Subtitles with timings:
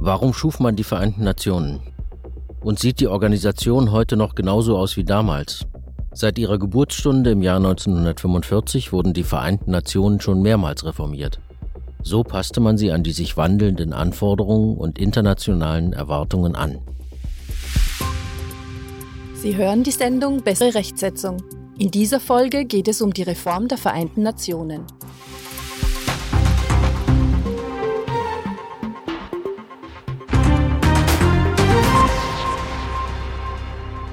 [0.00, 1.80] Warum schuf man die Vereinten Nationen?
[2.60, 5.66] Und sieht die Organisation heute noch genauso aus wie damals?
[6.14, 11.40] Seit ihrer Geburtsstunde im Jahr 1945 wurden die Vereinten Nationen schon mehrmals reformiert.
[12.04, 16.78] So passte man sie an die sich wandelnden Anforderungen und internationalen Erwartungen an.
[19.34, 21.42] Sie hören die Sendung Bessere Rechtsetzung.
[21.76, 24.84] In dieser Folge geht es um die Reform der Vereinten Nationen.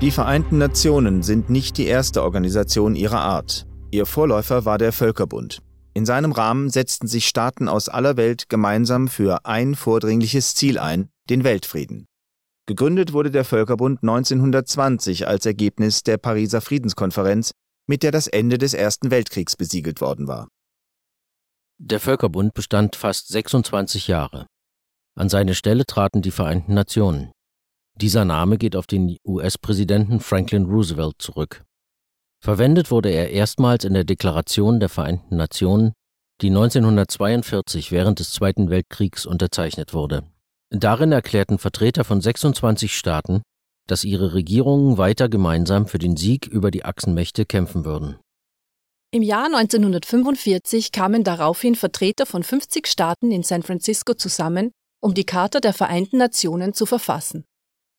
[0.01, 3.65] Die Vereinten Nationen sind nicht die erste Organisation ihrer Art.
[3.91, 5.61] Ihr Vorläufer war der Völkerbund.
[5.93, 11.07] In seinem Rahmen setzten sich Staaten aus aller Welt gemeinsam für ein vordringliches Ziel ein,
[11.29, 12.07] den Weltfrieden.
[12.67, 17.51] Gegründet wurde der Völkerbund 1920 als Ergebnis der Pariser Friedenskonferenz,
[17.87, 20.49] mit der das Ende des Ersten Weltkriegs besiegelt worden war.
[21.77, 24.45] Der Völkerbund bestand fast 26 Jahre.
[25.17, 27.31] An seine Stelle traten die Vereinten Nationen.
[27.97, 31.63] Dieser Name geht auf den US-Präsidenten Franklin Roosevelt zurück.
[32.43, 35.93] Verwendet wurde er erstmals in der Deklaration der Vereinten Nationen,
[36.41, 40.23] die 1942 während des Zweiten Weltkriegs unterzeichnet wurde.
[40.69, 43.41] Darin erklärten Vertreter von 26 Staaten,
[43.87, 48.17] dass ihre Regierungen weiter gemeinsam für den Sieg über die Achsenmächte kämpfen würden.
[49.11, 55.25] Im Jahr 1945 kamen daraufhin Vertreter von 50 Staaten in San Francisco zusammen, um die
[55.25, 57.45] Charta der Vereinten Nationen zu verfassen.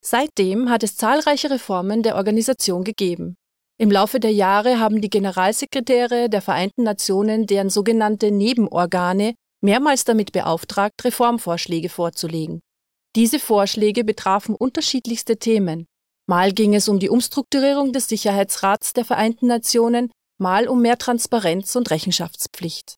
[0.09, 3.35] Seitdem hat es zahlreiche Reformen der Organisation gegeben.
[3.77, 9.35] Im Laufe der Jahre haben die Generalsekretäre der Vereinten Nationen deren sogenannte Nebenorgane
[9.65, 12.61] mehrmals damit beauftragt, Reformvorschläge vorzulegen.
[13.17, 15.87] Diese Vorschläge betrafen unterschiedlichste Themen.
[16.29, 21.75] Mal ging es um die Umstrukturierung des Sicherheitsrats der Vereinten Nationen, mal um mehr Transparenz
[21.75, 22.95] und Rechenschaftspflicht.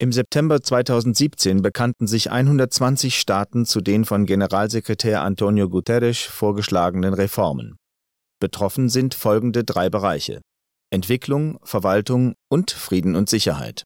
[0.00, 7.76] Im September 2017 bekannten sich 120 Staaten zu den von Generalsekretär Antonio Guterres vorgeschlagenen Reformen.
[8.40, 10.40] Betroffen sind folgende drei Bereiche
[10.90, 13.84] Entwicklung, Verwaltung und Frieden und Sicherheit.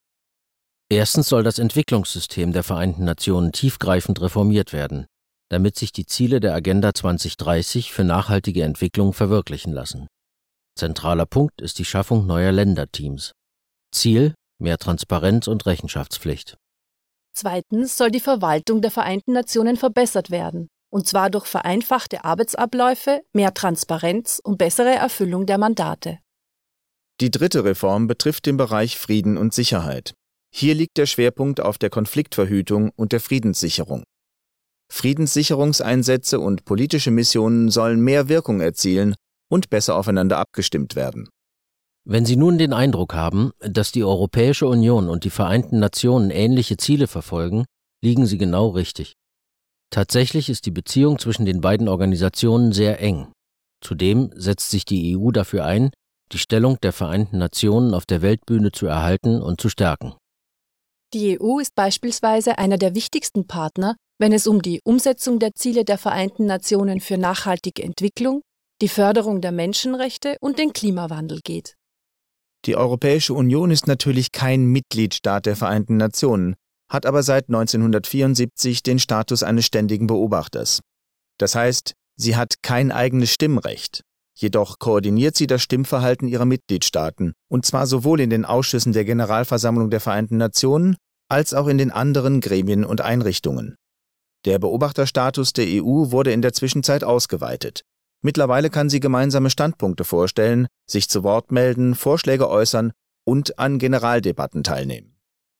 [0.90, 5.06] Erstens soll das Entwicklungssystem der Vereinten Nationen tiefgreifend reformiert werden,
[5.50, 10.06] damit sich die Ziele der Agenda 2030 für nachhaltige Entwicklung verwirklichen lassen.
[10.74, 13.32] Zentraler Punkt ist die Schaffung neuer Länderteams.
[13.94, 16.56] Ziel mehr Transparenz und Rechenschaftspflicht.
[17.34, 23.54] Zweitens soll die Verwaltung der Vereinten Nationen verbessert werden, und zwar durch vereinfachte Arbeitsabläufe, mehr
[23.54, 26.18] Transparenz und bessere Erfüllung der Mandate.
[27.20, 30.14] Die dritte Reform betrifft den Bereich Frieden und Sicherheit.
[30.54, 34.04] Hier liegt der Schwerpunkt auf der Konfliktverhütung und der Friedenssicherung.
[34.90, 39.14] Friedenssicherungseinsätze und politische Missionen sollen mehr Wirkung erzielen
[39.50, 41.28] und besser aufeinander abgestimmt werden.
[42.10, 46.78] Wenn Sie nun den Eindruck haben, dass die Europäische Union und die Vereinten Nationen ähnliche
[46.78, 47.66] Ziele verfolgen,
[48.02, 49.12] liegen Sie genau richtig.
[49.90, 53.30] Tatsächlich ist die Beziehung zwischen den beiden Organisationen sehr eng.
[53.84, 55.90] Zudem setzt sich die EU dafür ein,
[56.32, 60.14] die Stellung der Vereinten Nationen auf der Weltbühne zu erhalten und zu stärken.
[61.12, 65.84] Die EU ist beispielsweise einer der wichtigsten Partner, wenn es um die Umsetzung der Ziele
[65.84, 68.40] der Vereinten Nationen für nachhaltige Entwicklung,
[68.80, 71.77] die Förderung der Menschenrechte und den Klimawandel geht.
[72.64, 76.56] Die Europäische Union ist natürlich kein Mitgliedstaat der Vereinten Nationen,
[76.90, 80.80] hat aber seit 1974 den Status eines ständigen Beobachters.
[81.38, 84.02] Das heißt, sie hat kein eigenes Stimmrecht.
[84.34, 89.90] Jedoch koordiniert sie das Stimmverhalten ihrer Mitgliedstaaten, und zwar sowohl in den Ausschüssen der Generalversammlung
[89.90, 90.96] der Vereinten Nationen
[91.28, 93.76] als auch in den anderen Gremien und Einrichtungen.
[94.44, 97.82] Der Beobachterstatus der EU wurde in der Zwischenzeit ausgeweitet.
[98.20, 102.92] Mittlerweile kann sie gemeinsame Standpunkte vorstellen, sich zu Wort melden, Vorschläge äußern
[103.24, 105.16] und an Generaldebatten teilnehmen.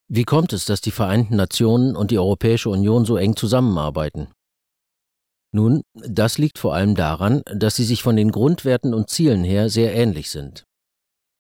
[0.09, 4.29] Wie kommt es, dass die Vereinten Nationen und die Europäische Union so eng zusammenarbeiten?
[5.53, 9.71] Nun, das liegt vor allem daran, dass sie sich von den Grundwerten und Zielen her
[9.71, 10.65] sehr ähnlich sind.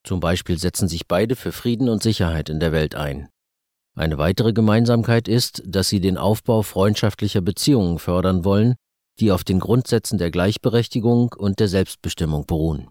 [0.04, 3.28] Zum Beispiel setzen sich beide für Frieden und Sicherheit in der Welt ein.
[3.96, 8.76] Eine weitere Gemeinsamkeit ist, dass sie den Aufbau freundschaftlicher Beziehungen fördern wollen
[9.20, 12.88] die auf den Grundsätzen der Gleichberechtigung und der Selbstbestimmung beruhen.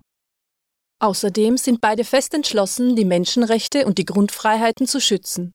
[0.99, 5.51] Außerdem sind beide fest entschlossen, die Menschenrechte und die Grundfreiheiten zu schützen.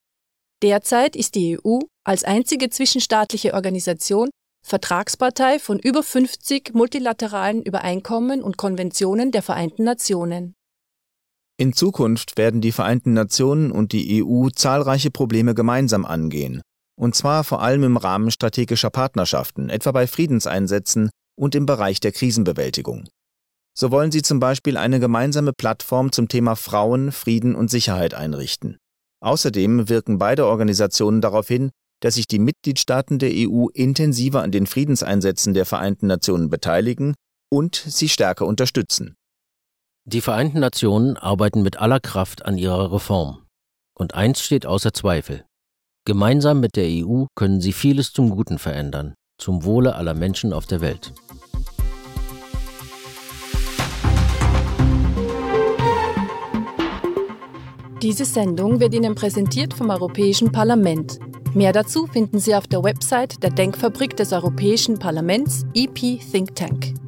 [0.62, 4.30] Derzeit ist die EU als einzige zwischenstaatliche Organisation
[4.64, 10.54] Vertragspartei von über 50 multilateralen Übereinkommen und Konventionen der Vereinten Nationen.
[11.58, 16.62] In Zukunft werden die Vereinten Nationen und die EU zahlreiche Probleme gemeinsam angehen,
[16.96, 22.12] und zwar vor allem im Rahmen strategischer Partnerschaften, etwa bei Friedenseinsätzen und im Bereich der
[22.12, 23.08] Krisenbewältigung.
[23.74, 28.76] So wollen sie zum Beispiel eine gemeinsame Plattform zum Thema Frauen, Frieden und Sicherheit einrichten.
[29.20, 34.66] Außerdem wirken beide Organisationen darauf hin, dass sich die Mitgliedstaaten der EU intensiver an den
[34.66, 37.14] Friedenseinsätzen der Vereinten Nationen beteiligen
[37.50, 39.14] und sie stärker unterstützen.
[40.04, 43.46] Die Vereinten Nationen arbeiten mit aller Kraft an ihrer Reform.
[43.94, 45.44] Und eins steht außer Zweifel.
[46.04, 50.66] Gemeinsam mit der EU können sie vieles zum Guten verändern, zum Wohle aller Menschen auf
[50.66, 51.12] der Welt.
[58.02, 61.20] Diese Sendung wird Ihnen präsentiert vom Europäischen Parlament.
[61.54, 67.01] Mehr dazu finden Sie auf der Website der Denkfabrik des Europäischen Parlaments EP Think Tank.